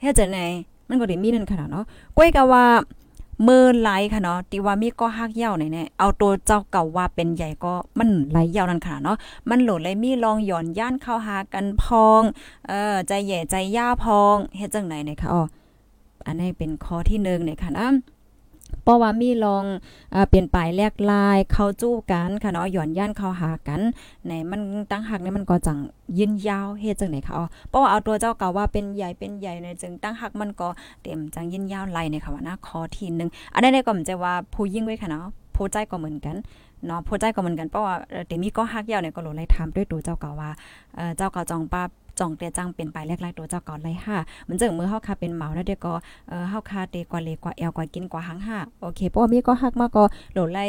[0.00, 0.46] เฮ็ดจังได๋
[0.88, 1.84] มันก็ได้มีนั่นขนาดเนาะ
[2.16, 2.64] ก้อยก็ว่า
[3.46, 9.16] มื่อไหลค่ะเนาะติว่ามีก็ฮักเย่าไหนแน่เอาตัวเจ้าเก่าว่าเป็นใหญ่ก็มันไหลยานั่นค่ะเนาะ
[9.48, 12.22] มันโหลดเลยมีลองหย่อนย่านเข้าหากันพอง
[12.68, 15.42] เออใจแย่ใจย่าพองเฮ็ดจังไหนเนี่ยค่ะอ๋อ
[16.26, 17.88] อันนี้เป็นข้อที่1เนี่ยค่ะนะ
[18.86, 19.64] เพราะว่ามีลอง
[20.28, 23.80] เปลี่ยนปลายแลกลายเข้าจู้กันค่ะเนาะหย่อนย่านเข้าหากัน
[24.24, 25.78] ไหนมันตั้งหักนี่มันก็จัง
[26.18, 30.68] ยืนยาวเฮ็ดจังไหนคะอ๋อเพราะว่าเอาตัวเจ้าเก่าว่าเป็นใหญ่เป็นใหญ่ในจึงตั้งหักมันก็
[31.02, 35.24] เต็มจังยืนยาวไหลในค่ะว่านะข้อที่1อันนี้ก็เหมันจะว่าผู้ยิ่งไว้ค่ะเนาะ
[35.56, 36.36] ผู้ใจก็เหมือนกัน
[36.86, 37.94] เนาะผู้ใจก็เหมือนกันเพราะว่า
[38.26, 40.50] เต็มีก็ฮักยาวเนี่ยก็โหลไล่ถามด้วยตัวเจ้าเก่าว่า
[40.96, 41.82] เอ่อเจ้าเก่าจองป้า
[42.20, 45.92] จ่องเตจังเป็นไปแรกๆตัวเจ้าก่อนเลยค่ะมันจึงมือเฮาคาเป็นเหมาแล้วเดี๋ยวก็
[46.28, 50.02] เออเฮาคาเตกว่าเลกว่าแอลกว่ากินกว่าหังห้าโอเคเพราะว่ามีก็ฮักมาก็
[50.32, 50.66] โหลไล่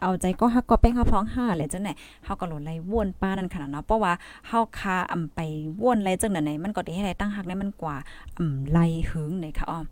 [0.00, 1.90] เอาใจก็ฮักก็แป้งเฮาพ้องห้าเลยจังไหน
[2.24, 4.12] เฮาก็โหลไล่ว่นป้านั่นขนาดเนาะเพราะว่า
[4.48, 5.38] เฮาคาอำไป
[5.82, 7.96] ว่นไล่จังไหนมันก็ได้ให้ไตั้งฮักได้มันกว่า
[8.38, 9.86] อำไล่หึงในค่ะอ้อม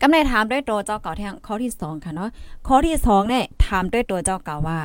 [0.00, 2.30] กำในถามด้วยตัวเจ้าเก่าแทงข้อที่2ค่ะเนาะ
[2.66, 4.78] ข้อที่2เนี่ยถามด้วยตัวเจ้าเก่าว่า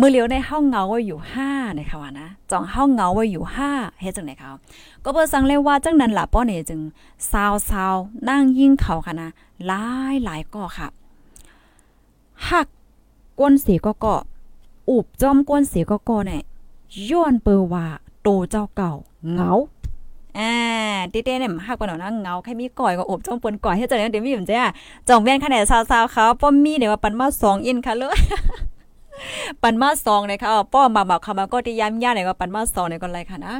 [0.00, 4.50] มื่อเลียวในห้องเงาไว้อยู่ห้านะคะว่านะจองห้องเงาไว้อยู่ห้าเฮ็ดจังไหนเขา
[5.04, 6.80] ก็เปิดสั่งเลยว่าจังนั้นล่ะป้อเนี่ยจึง
[7.30, 7.94] ซาวซาว
[8.28, 9.30] นั่งยิ่งเขาค่ะนะ
[9.66, 10.88] หลายหลายก็ค่ะ
[12.48, 12.66] หัก
[13.40, 14.14] ก้นเสียก็ก็
[14.90, 16.42] อุบจอมก้นเสียก็ก็เนี่ย
[17.10, 17.86] ย้อนเปอว่า
[18.22, 18.92] โตเจ้าเก่า
[19.32, 19.52] เงา
[20.38, 20.54] อ่า
[21.10, 24.72] เต้ๆเนี่ยหักปนนะเงาใครมีก่อยก็อบจอมปนก่อยให้จังได๋เดี๋ยวมีอยู่จ้ะ
[25.08, 28.18] จองแว่นคะแนนซาวๆเขาป้อมมีเนี่ยว่าปันมา2อินค่ะเลย
[29.62, 33.54] ปันมาสองเลยค่ะป้อมาบอกคำมาก็ที่ย้ำย่าเนี่ยก็ปันมาสองเนี่ยก็ไรค่ะนะ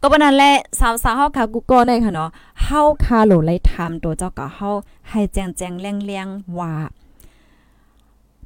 [0.00, 2.28] ก็ปนั้นแหละสาวสาวเฮาค่ะกูก็ได้ค่ะเนาะ
[2.64, 4.70] เฮาคาโหลไลถาตัวเจ้าก็เฮา
[5.08, 6.72] ให้แจงแจงแรงแรงว่า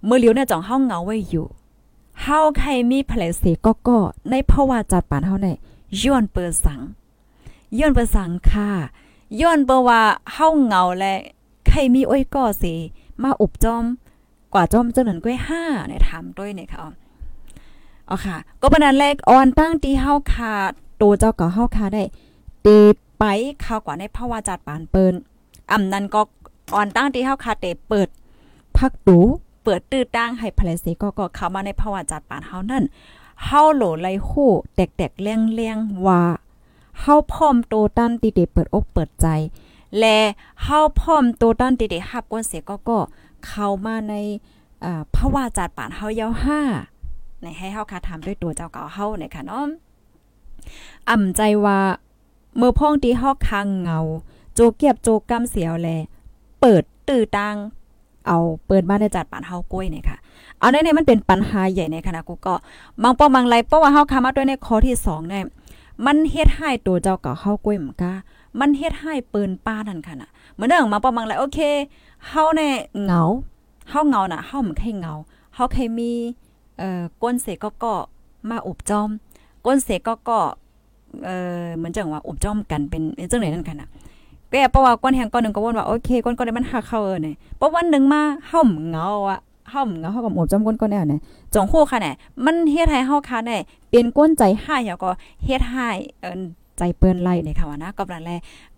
[0.05, 1.47] เมื่อเลียวเนี่ยจ่องเฮาเงาไว้อยู่
[2.23, 3.99] เฮาใครมีแผลเสก็ก็
[4.31, 5.57] ในภาวะจัดปานเฮาเนี่ย
[6.03, 6.81] ย้อนเปิดสัง
[7.79, 8.69] ย้อนเปิดสังค่ะ
[9.41, 10.01] ย้อนเปิดว่า
[10.33, 11.15] เฮาเงาและ
[11.69, 12.75] ใครมีอ้อยก่อสิ
[13.23, 13.85] มาอุบจอม
[14.55, 16.81] กว่าจอมเจ้าหนันก้อยห้าเนี่ยถามด้วยเนี่ยค่ะ
[18.09, 20.55] อ๋อค่ะ ก็ปนั้นแรกออนตั้งที่เฮาคา
[20.97, 22.05] โตเจ้าก็เฮาคาได้
[22.67, 22.79] ตี
[23.19, 23.25] ไป
[23.63, 25.15] เข้ากว่าในภาวะจัดปานเปิ้น
[25.73, 26.21] อำนั้นก็
[26.75, 28.09] ออนตั้งที่เฮาคาเตเปิด
[28.77, 29.19] พักตู
[29.65, 32.85] เปิดตื้อตั้งให้ภรเสก็ก็เข้ามาในภาวะจัดปานเฮานั่น
[33.45, 36.23] เฮาโหลไลฮู้แตกๆเลี้ยงๆว่า
[37.01, 39.27] เฮาพร้อมโตตันติเดเปิดอกเปิดใจ
[39.99, 40.19] และ
[40.63, 42.99] เฮาพร้อมโตตันติเดฮับกวนเสียก็ก็
[43.49, 44.15] เข้ามาใน
[45.15, 46.61] ภาวะจัดปานเฮายาวห้า
[47.43, 49.65] ในให้เฮาคาถามด้วยตัวเจ้าเก่าเฮาเนี่ยค่ะเนาะ
[51.09, 51.79] อ่ำใจว่า
[52.57, 54.01] เมื่อพ่องที่เฮาคังเงา
[54.55, 55.89] โจเกียบโจกำเสียวแล
[56.61, 57.57] เปิดตื้อตัง
[58.27, 60.19] เอาเปิดมาได้จัดป่านเฮากล้วยเนี่ยค่ะ
[60.59, 62.55] เอาในในมันเป็นปัญหาใหญ่ในคณะกูก็
[63.03, 65.45] บางป้อบางไรเพราะว่าเฮาคามาด้วยในข้อที่2เนี่ย
[66.07, 68.13] มันเฮ็ดให้ตัวเจ้าเก่าเฮากล้วยเหมือนกะ
[68.61, 71.59] มันเฮ็ดให้เปิ้นป้านั่นค่ะน่ะเหมือนเดิมมาป้อบางไรโอเค
[72.29, 73.23] เฮาเนี่ยเหงา
[73.91, 75.15] เฮาเหงาน่ะเฮาเหมือนแค่เหงา
[75.55, 76.11] เฮาเคยมี
[76.79, 77.95] เอ่อก้นเสก็ก็
[78.49, 79.11] มาอุบจอม
[79.65, 80.39] ก้นเสก็ก็
[81.25, 83.89] เอ่อเหมือนจังว่าอุบจอมกันเป็นจังไหนนั่นค่ะน่ะ
[84.51, 91.21] แกเพราะว่าก้นแห่งก้อนหนึ่งก็วนว่าโอเคก้นก้อนได้มันหักเข้าเออเนี่ยเพราะวันหนึ่งมาเฮาเหงาอะ เฮาเงาเฮากับอบจอมก้นก้อนแนวเนี่ย
[91.55, 95.11] จงคู่ค่ะเนี่ยมันเฮ็ดให้เฮาค่ะเนี่ยเปลี่ยนก้นใจให้แล้วก็
[95.45, 95.87] เฮ็ดให้
[96.21, 96.41] เอิ้น
[96.79, 98.31] ใจเปิ้นไล่ในค่ะว่านะก็ปานแล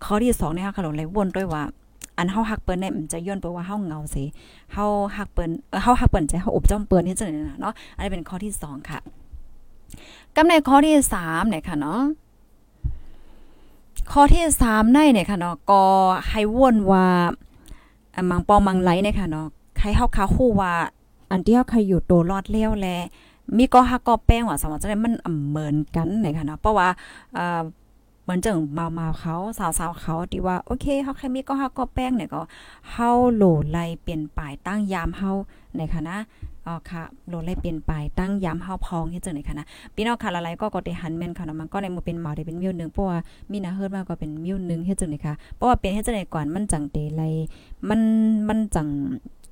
[0.05, 1.63] ข้อที่2เนี่ยค่ะขนมเลยวนด้วยว่า
[2.19, 4.25] อันเฮาฮักเปิ้นเนี่ยมันจะย้อนไปว่าเฮาเงาสิ
[4.73, 4.85] เฮา
[5.17, 8.99] ฮักเปิ้นเออเฮาฮักเปิ้นใจเฮาอบจ้อมเปิ้นเฮ็ดจังได๋น่ะเนาะอันนี้เป็นข้อที่2ค่ะ
[10.37, 12.01] กำในข้อที่3เนี่ยค่ะเนาะ
[14.13, 15.83] ข้อที่3ในเนี่ยค่ะเนาะก็
[16.29, 17.07] ให้วนว่า
[18.31, 19.47] มังปอมังไหลเนี่ยค่ะเนาะ
[19.83, 20.75] ครเฮาคาฮู้ว่า
[21.31, 22.89] อันที่เฮาใครอยู่โตรอดแล้วแล
[23.57, 26.89] มีก็ฮักก็แป้งว่าสมว่าจะได้มันอำเหมือนกันเนี่ยค่ะเนาะเพราะว่า
[27.35, 27.63] เอ่อ
[28.23, 32.41] เหมือนจังมามาเขาสาวๆเขาที่ว่าโอเคเฮาใครมีก็ฮักก็แป้งเนี่ยก็
[32.93, 35.31] เฮาโหลไลเปลี่ยนปลายตั้งยามเฮา
[35.77, 36.19] ในค่ะนะ
[36.67, 43.19] อ๋อค่ะโหลไลเปลี่ยนปลายตั้งยามเฮาพองเฮ็ดจังได๋ค่ะนะพี่น้องค่ะละไลก็ก็ได้หันแม่นค่ะนะมันก็ในมือเป็นหมาได้เป็นมิ้วนึงเพราะว่า
[43.51, 47.23] มีนาเฮิดมาก็เป็นมิ้วนึงเฮ็ดจังได๋ค่ะเพราะว่าเป็นเฮ็ดจังได๋ก่อนมันจังเตไล
[47.89, 48.01] มัน
[48.49, 48.89] มันจัง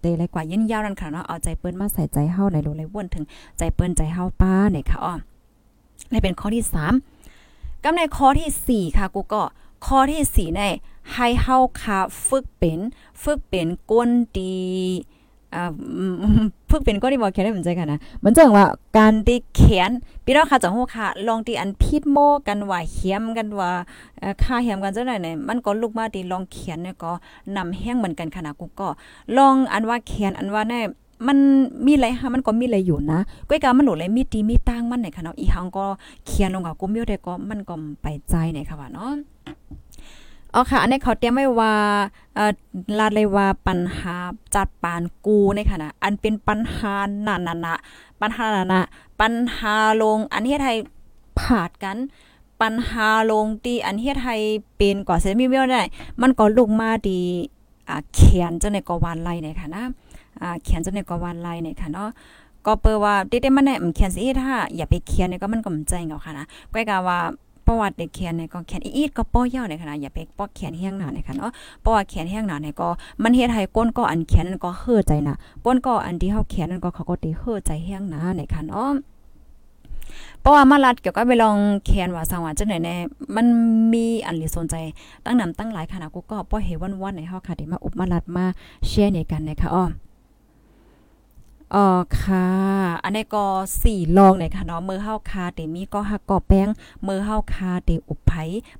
[0.00, 3.24] เตไลกว่าเย็นยาวนั่นค่ะเนาะเอาใจเปิ้นมาใส่ใจเฮาในโลไลวนถึง
[3.58, 5.14] ใจเปิ้นใจเฮาป้าเนี่ยค่ะอ้อ
[6.10, 6.64] และเป็นข้อที่
[7.24, 9.42] 3กำในข้อที่ 4 ค่ะกูก็
[9.86, 10.62] ข้อที่4ใน
[11.12, 12.80] ให้เฮาค่ะฝึกเป็น
[13.22, 14.58] ฝึกเป็นก้นดี
[15.54, 15.70] อ่า
[16.70, 18.66] ฝึกเป็นก้นที่บ่เขียนได้เหมือนใจกันนะมันจังว่า
[18.98, 19.90] การที่เขียน
[20.24, 22.16] พี่น้องค่ะจังฮู้ค่ะ ลองที่อันผิดโม
[22.48, 23.70] กันว่าเขียมกันว่า
[24.18, 27.12] เออค่าเขียมกันจังได๋เนี่ยมันก็ลุกมาที่ลองเขียนเนี่ยก็
[27.56, 28.88] นำแห้งเหมือนกันค่ะนะกูก็
[29.36, 30.80] ลองอันว่าเขียนอันว่าแน่
[31.28, 31.38] มัน
[31.86, 35.86] มีอะไรฮะมันก็มีอะไรอยู่นะก้อยกามันหนูเลยมีตีมีตั้งมันไหนค่ะเนาะอีหังก็
[36.26, 39.12] เขียนลงกับกูมีได้ก็มันก็ไปใจไหนค่ะว่าเนาะ
[40.54, 41.74] อ๋อค่ะ อันนี้เขาเตรียมไว้ว่า
[42.34, 42.52] เอ่อ
[42.98, 44.14] ลาดเลยว่าปัญหา
[44.54, 47.74] จัดปานกูในค่ะนะอันเป็นปัญหาหนานะนะ
[48.20, 48.80] ปัญหาหนานะ
[49.20, 50.74] ปัญหาลง อันเฮ็ดให้
[51.38, 51.96] ผาดกัน
[52.62, 54.36] ปัญหาลงตีอันเฮ็ดให้
[54.76, 55.82] เป็นกว่าเซมิเมลได้
[56.22, 57.20] มันก็ลุกมาดี
[57.88, 59.84] อ่าเขียนจังได๋ก็วานไล่ในค่ะนะ
[60.42, 62.10] อ่าเขียนจังได๋ก็วานไล่ในค่ะเนาะ
[62.66, 67.18] ก็เปิดว่าเด็ดๆมันเนี่ยเขียนสิถ้าอย่าไปเขียนเนี่ยก็มันก็มใจเงาค่ะนะก้อยกาว่า
[67.70, 72.88] ประวัติเด็กเขียนเนี่ยก็เขียนอีดก็ป้อยาวในขนาดอย่าไปป้อเขียนเฮียงหนาในค่ะเนาะเพราะว่าเขียนเฮียงหนาเนี่ยก็
[73.22, 78.90] มันเฮ็ดให้ก้นก็อันเขียนนั่นก็เฮ้อใจนะก้นก็อันที่เฮาเขียนนั่นก็เขาก็ติเฮ้อใจเฮียงหนาในค่ะเนาะ
[80.40, 82.96] เพราะว่ามาลัดเกี่ยวกับไปลองเขียนว่าสังว่าจังได๋แน่
[83.36, 83.46] มัน
[83.92, 84.74] มีอันลิสนใจ
[85.24, 88.44] ตั้งนำตั้งหลายขนาดกูก็บ่เห็นวันๆในเฮาค่ะที่มาอุบมาลัดมา
[88.86, 89.84] แชร์ในกันนะคะอ้อ
[91.74, 91.86] อ๋อ
[92.20, 92.46] ค่ะ
[93.04, 93.44] อันนี้ก็
[93.82, 96.68] สี่ลองเลยค่ะเนาะมือเฮาคาเตมีก็หักกอแป้ง
[97.06, 98.32] มือเฮาคาเตอุบไผ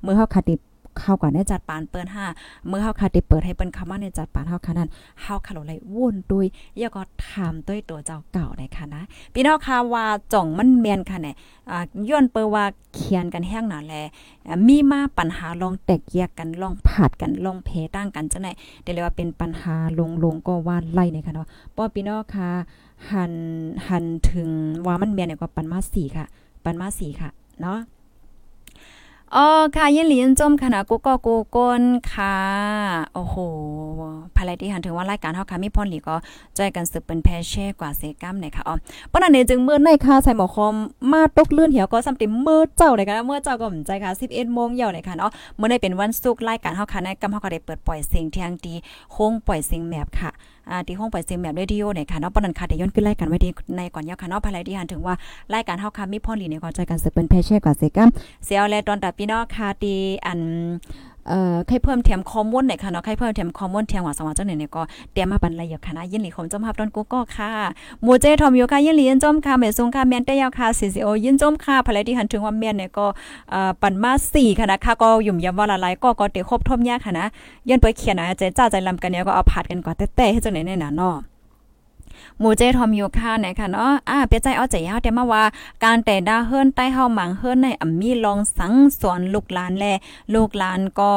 [0.05, 0.51] มือเฮาคาเต
[0.99, 2.27] เข้าก่อนได้จัดปานเปิ้นห้า
[2.67, 4.91] เมื่อเฮาคาเตเปิดให้เปิ้นเข้ามาในจัดปานเฮาค่นั้น
[5.23, 6.47] เฮาคาโลไลวุ่นด้วย
[6.81, 9.03] ย่าก็ถามด้วยตัวเจ้าเก่าได้ค่ะนะ
[9.35, 11.37] พี่น้องค่ะว่าจ่องมันแม่นค่ะเนี่ย
[11.71, 13.95] อ่าย้อนเปิว่าเขียนกันแห้งหนาแล
[14.67, 22.51] มีมาปัญหาลองแตกแยกกันลองผาดกันลองเพตั้งกันจังได๋เดี๋ยวเรียกว่าเป็นปัญหาลงลงก็ว่าไล่เนี่ยค่ะเนาะป้อพี่น้องค่ะ
[23.11, 23.35] หัน
[23.89, 24.51] หันถึง
[24.87, 26.27] ว่ามันแม่นเนี่ยก็ปันมาสี่ค่ะ
[26.65, 27.79] ปันมาสี่ค่ะเนาะ
[29.37, 32.37] อ๋อค่ะยินหลีนจมคณะกูก็กูก้นค่ะ
[33.15, 33.37] โอ้โห
[34.37, 36.17] ภายที่หันถึงว่ารายการเฮาค่ะมีพรหลีก็
[36.57, 38.77] ใจกันสืบเป็นแพเช่กว่าเซกัมเนี่ยค่ะอ๋อ
[39.13, 40.75] ปนันนี้จึงเมื้อในค่ะใส่หมอคอม
[41.13, 48.75] มาตกเลื่อนเหี่ยวก็ซ้ำติมื้อเจ้าเลยค่ะมื้อเจ้าก็สนใจค่ะ11โมงเยวเลยค่ะเนาะมื้อในเป็นวันศุกร์รายการเฮาค่ะในกำเฮาก็ได้เปิดปล่อยเสียงเที่ยงดี
[49.13, 50.31] โค้งปล่อยเสียงแมบค่ะ
[50.69, 55.15] อ่าที่ห้องปล่อยเสียงแบบเรดิโอเนี่ยค่ะเนาะปนันค่ะเดี๋ยวย้อนขึ้นไล่กันไว้ดีในก่อนยาวค่ะเนาะภายในที่หันถึงว่า
[55.55, 58.09] รายการเฮาค่ะมีพ่อหลีเนี่ยก็ใจกันสืบเป็นเพเช่กว่าเซกัม
[58.45, 60.41] เสียวแลตอนตับพี่น้องค่ะที่อัน
[61.29, 67.51] เอ่อใครเพิ่มเทียมคอมมอนไหนค่ะเนาะใครเพิ่มเทียมคอมมอนเทียมว่าสว่าจังไหนเนี่ยก็เตรียมมาบรรลัยอยู่ค่ะนะยินหลีคมจอมฮับต้นกูก็ค่ะ
[68.03, 73.07] หมู่เจทอมอยู่ค่ะยินหลียินจอมค่ะแม่ทรงค่ะแม่นได้ยาวค่ะ CCO ยินจอมค่ะภรรยที่หันถึงว่าแม่นเนี่ยก็
[73.51, 77.27] เอ่อปันมา4ค่ะนะคะก็ยุ่มยำว่าละลายก็ก็เตครบทมยากค่ะนะ
[77.69, 81.30] ยันไปเขียนนะเจจ้าใจลำกันเนี่ยก็เอาผัดกันก่อนแต่ๆให้จังไหนเนี่ยนะเนาะ
[82.39, 85.45] หมู่เจทอมอยู่ค่ะไหนค่ะเนาะอ่าเปียใจเอาใจยาวแต่มาว่า
[85.85, 89.85] การแต่ดาเฮิรนใต้เฮาหมังเฮิรนในอ่ำมีลองสังสอนลูกหลานแล
[90.35, 91.13] ลูกหลานก็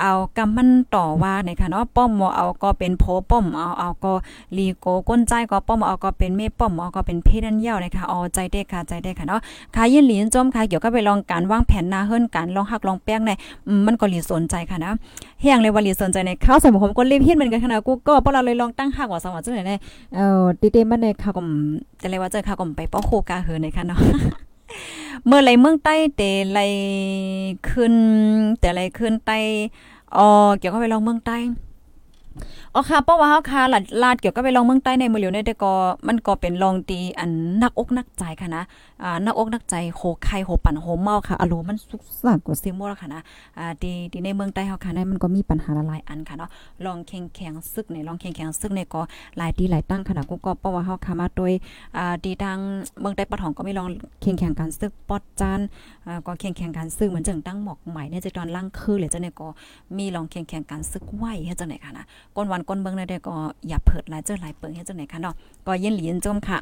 [0.00, 4.12] เอากำมันต่อว่าในค่ะเนาะป้อมบ่เอาก็เป็นโพป้อมเอาเอาก็
[4.56, 9.40] ลีโกก้นใจก็ป้อมเอาก็เป็นเมป้อมเอาก็เป็นเพดันเย่านะคะเอใจได้ค่ะใจได้ค่ะเนาะ
[9.74, 13.30] ค่ะยินหลีนจมค่ะเกี่ยวกับไปลองการวางแผนหน้าเฮิรนการลองหักลองแป้งใน
[13.86, 14.92] มันก็หลีสนใจค่ะนะ
[15.40, 19.72] เฮียงเลยว่าหลีสนใจในข้าวใส่ผมก็รีบเฮ็ดเหมือนกันค่ะนะกูก็เพราะเราเลยลองตั้งหักว่าสังว่าจังได๋ใน
[20.14, 21.42] เอ่อติเตมันในค่ะก็
[22.02, 24.00] จะเลยว่าเจอค่ะก็ไปป้อโคกาเฮือในค่ะเนาะ
[25.26, 26.60] เมื่อไรเมืองใต้แต่ไร
[27.70, 27.94] ขึ้น
[28.60, 29.38] แต่ไรขึ้นใต้
[30.16, 30.28] อ๋อ
[30.58, 31.36] เกี่ยวกับไปลองเมืองใต้
[32.78, 35.72] อ๋อค่ะเพราะว่าเฮาค่ะลาดลาดเกี่ยวกับไปลองเมืองใต้ในมือเหลียวในแต่ก็
[36.08, 37.30] มันก็เป็นลองตีอัน
[37.62, 38.62] นักอกนักใจค่ะนะ
[39.02, 43.20] อ่านักอกนักใจโหไข่โหปั่นโหเมาค่ะอารมณ์มันสุกสักกว่าซิมบ่ล่ะค่ะนะ
[43.58, 46.50] อ่าดีดีในเมืองใต้เฮาค่ะในมันก็มีปัญหาหลายอันค่ะเนาะ
[46.86, 49.00] ลองแข่งแข่งซึกในลองแข่งแข่งซึกในก็
[49.38, 51.52] หลายดีหลายตั้งค่ะนะกูก็เพราะว่าเฮาค่ะมาโดย
[51.96, 52.58] อ่าดีทาง
[53.00, 53.88] เมืองใต้ปะทองก็มีลอง
[54.22, 55.60] แข่งแข่งกันซึกปอดจาน
[56.06, 59.48] อ่าก็แข่งแข่งกันซึกเหมือนจังตั้งหมอกใหม่เนี่ยจะตอนล่างคือหรือจังได๋ก็
[59.96, 62.04] มีลองแข่งแข่งกันซึกไหวเฮ็ดจังได๋ค่ะนะ
[62.36, 63.34] ก้นวันก้นเบิ่งได้ก็
[63.68, 65.34] อย่าเผิดหลายเจอหลายเปิงเฮ็ดจังไหนคะเนาะ
[65.66, 66.58] ก็เย็นหลีนจมค่ะ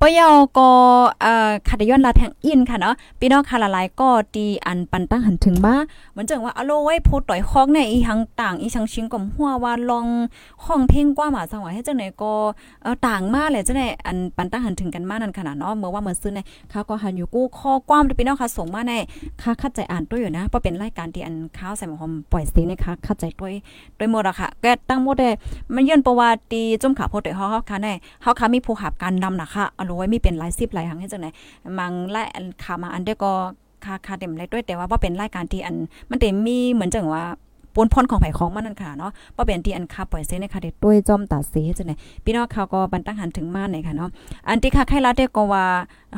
[0.00, 0.68] ปยอก็
[1.20, 5.74] เอ่อคัดย้อนลาแทงอินค่ะเนาะพี่น้องค่ะหลายๆก็ตีอันปันตั้งหันถึงมา
[6.12, 10.06] เหมือนจังว่าอโลไว้โพต่อยคอกในอีหังต่างอีชังชิงก่อมหัวว่าลอง
[10.64, 12.32] ห้องเพลงกว่าหมาจังหวะให้จังไหนก็
[12.82, 16.40] เอ่อต่างมาเลยจังได๋อันปันตั้งหันถึงกันมานั่นขนาดเนาะเมื่อว่าเมื่อซื้อใน
[16.70, 18.92] เขาก็หันอยู่กู้ข้อความพี่น้องค่ะส่งมาใน
[19.42, 23.52] ค่าคัดใจอ่านด้วยอยู่นะเพราะเป็นรายการที่อันข้าวใส่หมอหอมปล่อยสีนะคะคัดใจด้วย
[23.98, 25.30] ด้วยหมดอะค่ะแกตั้งหมดได้
[25.74, 27.88] มันย้อนประวัติจมขาโพต่อยเฮาเฮาค่ะใน
[28.22, 31.26] เฮาค่ะมีผู้หับการนำนะค่ะอันไว้มีเป็นหลายสิบหลายหังให้จังไหน
[31.78, 33.32] มังและอันขามาอันเดก็
[33.84, 35.76] คาคาเต็มเลยด้วยแต่ว่าบ่เป็นรายการที่อัน
[36.10, 37.24] มันเต็มมีเหมือนจังว่า
[37.78, 44.10] ปนพรของไผของมันนั่นค่ะเนาะบ่เป็นที่อันคาปล่อยเส้นในค่ะเด็ดด้วยจอมตาเสจังได๋พี่น้องเขาก็บันตั้งหันถึงมาไหนค่ะเนาะ
[44.48, 45.64] อันที่ค่ะใครลาได้ก็ว่า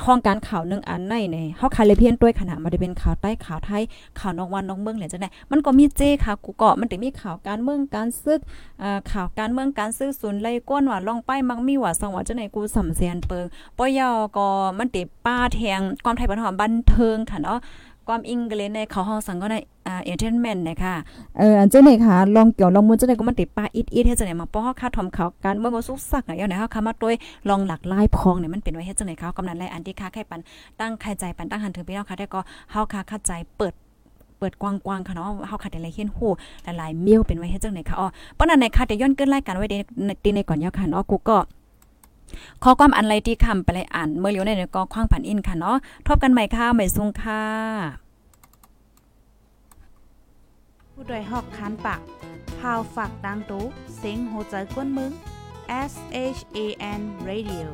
[0.06, 3.82] ห้องการข่าวนึงอันในในเฮาคาเลยเพียนด้วยขนาดบ่ได้เป็นข่าวใต้ข่าวไทย
[4.18, 8.40] ข่าวนอกวันนอกเมืองเลยจังได๋มันก็มีเจ้ค่ะกูก็มันได้มีข่าวการเมืองการซึก
[8.82, 13.44] อ่าข่าวการเมืองการซื้อศูนย์ไล่ก้นว่าลองไปมักมีว่าสังว่าจังได๋กูสำแสนเปิง
[13.78, 14.46] ปอยอก็
[14.78, 17.58] มันติป้าแทงความไทยบ้านเฮาบันเทิงค่ะเนาะ
[18.10, 20.94] ความอิงกฤษในเขาห้องสังก็ในอ่าเอนเทนเมนต์นะคะ
[21.38, 27.14] เอออันเจ้าไหนคะลองเกี่ยวลองมือเจ้าไหนก็มันติดป้าอิดอิดเฮ็ดจังไหนมาป้อค่าทอมเขาการเมื่อบ่สุกสักอะอย่าไหนเฮาคำมาด้วย
[27.48, 30.40] ลองหลักไลายพองเนี่ยมันเป็นไว้เฮ็ดจังไหนเขากำนันแลอันที่ค่าไข่ปัน
[30.80, 33.74] ตั้งไข่ใจปันตั้งหันถึงพี่น้องค่ะได้ก็เฮาค่ะคัดใจเปิด
[34.38, 36.30] เปิดกว้างๆค่ะเนาะเฮาค่ะได้หลายเฮียนฮู้
[36.64, 39.76] หลายๆมิลเป็นไว้เฮ็ดจังไหนค่ะอ๋อปานนั้นในค่ะได้ย้อนเกินรายการไว้ใน
[40.34, 41.36] ในก่อนยาวค่ะเนาะกูก็
[42.62, 47.42] ข้อความอันไรที่คำไปเลยอ่านเมื่อเลียวในก็คว้างผันอินค่ะเนาะทบกันใหม่ค่ะใหม่ซุงค่ะ
[50.92, 52.00] ผู้ดยหอกคันปาก
[52.58, 53.64] พาวฝากดังตู้
[53.96, 55.12] เซ็งโหใจกวนมึง
[55.90, 55.92] S
[56.36, 56.58] H A
[56.98, 57.66] N Radio